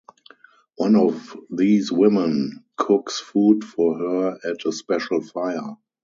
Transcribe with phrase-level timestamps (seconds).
[0.77, 5.75] One of these women cooks food for her at a special fire.